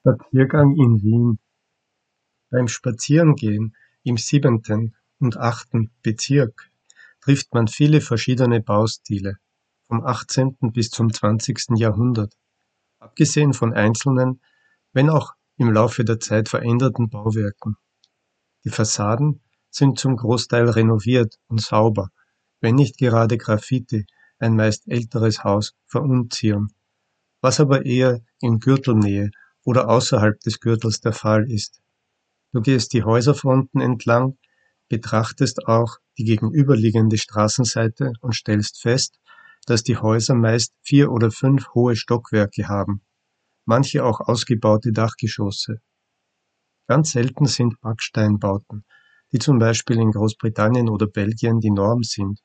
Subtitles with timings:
[0.00, 1.38] Spaziergang in Wien
[2.50, 6.70] Beim Spazierengehen im siebenten und achten Bezirk
[7.20, 9.38] trifft man viele verschiedene Baustile
[9.88, 10.56] vom 18.
[10.72, 11.70] bis zum 20.
[11.74, 12.32] Jahrhundert,
[13.00, 14.40] abgesehen von einzelnen,
[14.92, 17.76] wenn auch im Laufe der Zeit veränderten Bauwerken.
[18.64, 22.10] Die Fassaden sind zum Großteil renoviert und sauber,
[22.60, 24.06] wenn nicht gerade Graffiti
[24.38, 26.72] ein meist älteres Haus verunzieren,
[27.40, 29.32] was aber eher in Gürtelnähe
[29.68, 31.82] oder außerhalb des Gürtels der Fall ist.
[32.52, 34.38] Du gehst die Häuserfronten entlang,
[34.88, 39.20] betrachtest auch die gegenüberliegende Straßenseite und stellst fest,
[39.66, 43.02] dass die Häuser meist vier oder fünf hohe Stockwerke haben,
[43.66, 45.82] manche auch ausgebaute Dachgeschosse.
[46.86, 48.86] Ganz selten sind Backsteinbauten,
[49.32, 52.40] die zum Beispiel in Großbritannien oder Belgien die Norm sind.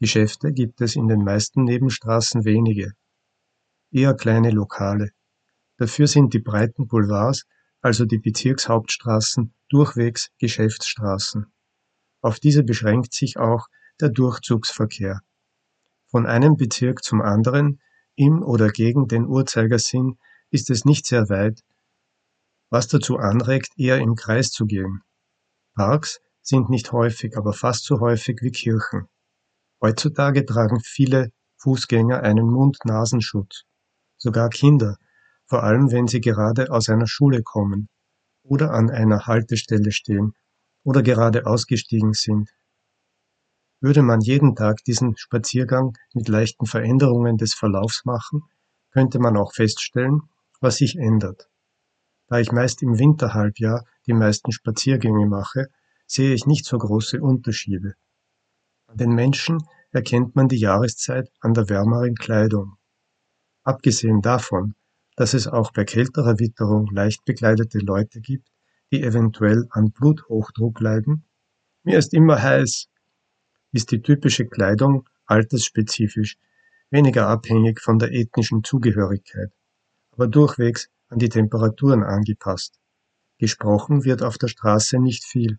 [0.00, 2.94] Geschäfte gibt es in den meisten Nebenstraßen wenige,
[3.92, 5.12] eher kleine Lokale.
[5.78, 7.44] Dafür sind die breiten Boulevards,
[7.80, 11.46] also die Bezirkshauptstraßen, durchwegs Geschäftsstraßen.
[12.20, 13.68] Auf diese beschränkt sich auch
[14.00, 15.20] der Durchzugsverkehr.
[16.08, 17.80] Von einem Bezirk zum anderen,
[18.14, 20.18] im oder gegen den Uhrzeigersinn,
[20.50, 21.62] ist es nicht sehr weit,
[22.70, 25.02] was dazu anregt, eher im Kreis zu gehen.
[25.74, 29.08] Parks sind nicht häufig, aber fast so häufig wie Kirchen.
[29.80, 33.64] Heutzutage tragen viele Fußgänger einen Mund-Nasenschutz.
[34.16, 34.96] Sogar Kinder,
[35.46, 37.88] vor allem wenn sie gerade aus einer Schule kommen
[38.42, 40.34] oder an einer Haltestelle stehen
[40.84, 42.50] oder gerade ausgestiegen sind.
[43.80, 48.42] Würde man jeden Tag diesen Spaziergang mit leichten Veränderungen des Verlaufs machen,
[48.90, 50.22] könnte man auch feststellen,
[50.60, 51.48] was sich ändert.
[52.28, 55.66] Da ich meist im Winterhalbjahr die meisten Spaziergänge mache,
[56.06, 57.94] sehe ich nicht so große Unterschiede.
[58.86, 59.58] An den Menschen
[59.90, 62.76] erkennt man die Jahreszeit an der wärmeren Kleidung.
[63.62, 64.74] Abgesehen davon,
[65.16, 68.48] dass es auch bei kälterer Witterung leicht bekleidete Leute gibt,
[68.92, 71.24] die eventuell an Bluthochdruck leiden?
[71.82, 72.88] Mir ist immer heiß,
[73.72, 76.36] ist die typische Kleidung altersspezifisch,
[76.90, 79.52] weniger abhängig von der ethnischen Zugehörigkeit,
[80.12, 82.78] aber durchwegs an die Temperaturen angepasst.
[83.38, 85.58] Gesprochen wird auf der Straße nicht viel.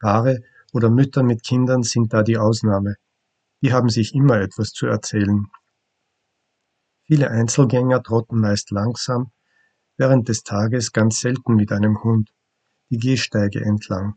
[0.00, 2.96] Paare oder Mütter mit Kindern sind da die Ausnahme.
[3.62, 5.46] Die haben sich immer etwas zu erzählen.
[7.12, 9.32] Viele Einzelgänger trotten meist langsam,
[9.98, 12.32] während des Tages ganz selten mit einem Hund,
[12.88, 14.14] die Gehsteige entlang.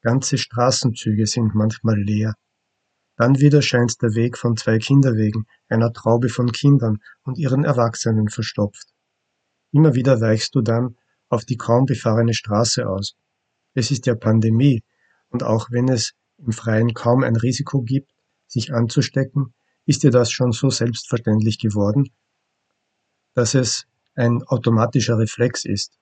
[0.00, 2.34] Ganze Straßenzüge sind manchmal leer.
[3.14, 8.28] Dann wieder scheint der Weg von zwei Kinderwegen, einer Traube von Kindern und ihren Erwachsenen
[8.28, 8.88] verstopft.
[9.70, 10.96] Immer wieder weichst du dann
[11.28, 13.14] auf die kaum befahrene Straße aus.
[13.74, 14.82] Es ist ja Pandemie,
[15.28, 18.10] und auch wenn es im Freien kaum ein Risiko gibt,
[18.48, 19.54] sich anzustecken,
[19.88, 22.10] ist dir das schon so selbstverständlich geworden,
[23.32, 25.98] dass es ein automatischer Reflex ist.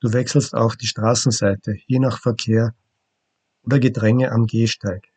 [0.00, 2.74] Du wechselst auch die Straßenseite, je nach Verkehr
[3.64, 5.08] oder Gedränge am Gehsteig.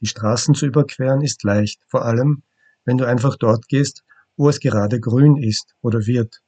[0.00, 2.42] Die Straßen zu überqueren ist leicht, vor allem
[2.84, 4.04] wenn du einfach dort gehst,
[4.36, 6.42] wo es gerade grün ist oder wird.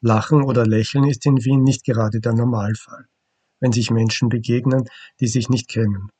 [0.00, 3.08] Lachen oder Lächeln ist in Wien nicht gerade der Normalfall,
[3.58, 6.10] wenn sich Menschen begegnen, die sich nicht kennen.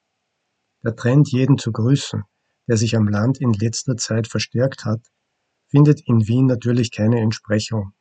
[0.82, 2.24] Der Trend, jeden zu grüßen,
[2.68, 5.00] der sich am Land in letzter Zeit verstärkt hat,
[5.66, 7.92] findet in Wien natürlich keine Entsprechung.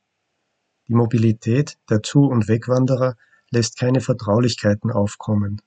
[0.87, 3.15] Die Mobilität der Zu- und Wegwanderer
[3.49, 5.61] lässt keine Vertraulichkeiten aufkommen.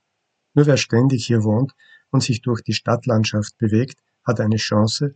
[0.54, 1.72] Nur wer ständig hier wohnt
[2.10, 5.14] und sich durch die Stadtlandschaft bewegt, hat eine Chance,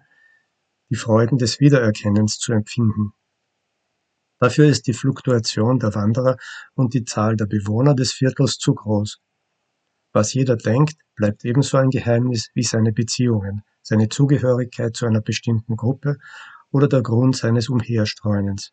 [0.90, 3.12] die Freuden des Wiedererkennens zu empfinden.
[4.38, 6.36] Dafür ist die Fluktuation der Wanderer
[6.74, 9.20] und die Zahl der Bewohner des Viertels zu groß.
[10.14, 15.74] Was jeder denkt, bleibt ebenso ein Geheimnis wie seine Beziehungen, seine Zugehörigkeit zu einer bestimmten
[15.74, 16.18] Gruppe
[16.70, 18.70] oder der Grund seines Umherstreunens.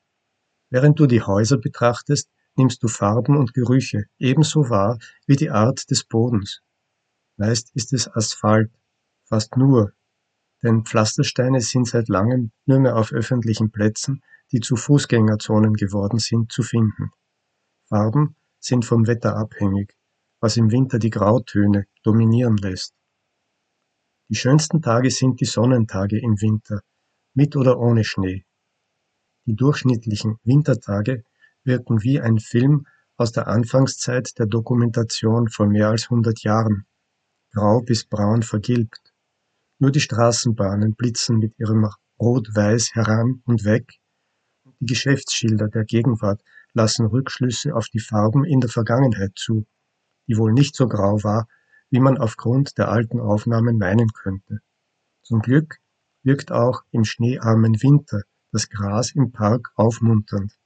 [0.69, 5.89] Während du die Häuser betrachtest, nimmst du Farben und Gerüche ebenso wahr wie die Art
[5.89, 6.61] des Bodens.
[7.37, 8.71] Meist ist es Asphalt,
[9.23, 9.93] fast nur,
[10.61, 16.51] denn Pflastersteine sind seit langem nur mehr auf öffentlichen Plätzen, die zu Fußgängerzonen geworden sind,
[16.51, 17.09] zu finden.
[17.89, 19.95] Farben sind vom Wetter abhängig,
[20.41, 22.93] was im Winter die Grautöne dominieren lässt.
[24.29, 26.81] Die schönsten Tage sind die Sonnentage im Winter,
[27.33, 28.45] mit oder ohne Schnee.
[29.45, 31.23] Die durchschnittlichen Wintertage
[31.63, 36.85] wirken wie ein Film aus der Anfangszeit der Dokumentation vor mehr als 100 Jahren,
[37.51, 39.13] grau bis braun vergilbt.
[39.77, 41.87] Nur die Straßenbahnen blitzen mit ihrem
[42.19, 43.99] Rot-Weiß heran und weg,
[44.79, 46.41] die Geschäftsschilder der Gegenwart
[46.73, 49.65] lassen Rückschlüsse auf die Farben in der Vergangenheit zu,
[50.31, 51.47] die wohl nicht so grau war
[51.91, 54.61] wie man aufgrund der alten Aufnahmen meinen könnte.
[55.23, 55.77] Zum Glück
[56.23, 60.57] wirkt auch im schneearmen Winter das Gras im Park aufmunternd.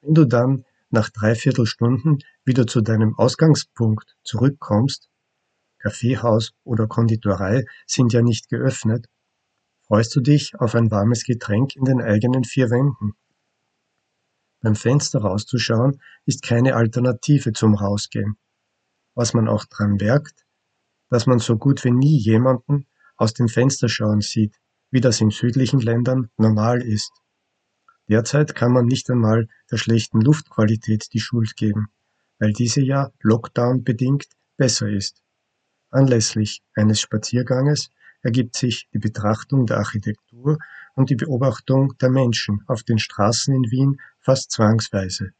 [0.00, 5.10] Wenn du dann nach dreiviertel Stunden wieder zu deinem Ausgangspunkt zurückkommst,
[5.78, 9.08] Kaffeehaus oder Konditorei sind ja nicht geöffnet,
[9.86, 13.14] freust du dich auf ein warmes Getränk in den eigenen vier Wänden.
[14.62, 18.36] Beim Fenster rauszuschauen ist keine Alternative zum Rausgehen.
[19.20, 20.46] Was man auch dran merkt,
[21.10, 22.86] dass man so gut wie nie jemanden
[23.18, 24.54] aus dem Fenster schauen sieht,
[24.90, 27.12] wie das in südlichen Ländern normal ist.
[28.08, 31.88] Derzeit kann man nicht einmal der schlechten Luftqualität die Schuld geben,
[32.38, 34.24] weil diese ja Lockdown bedingt
[34.56, 35.22] besser ist.
[35.90, 37.90] Anlässlich eines Spazierganges
[38.22, 40.56] ergibt sich die Betrachtung der Architektur
[40.94, 45.32] und die Beobachtung der Menschen auf den Straßen in Wien fast zwangsweise.